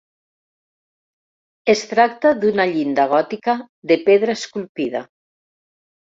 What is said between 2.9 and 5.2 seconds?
gòtica de pedra esculpida.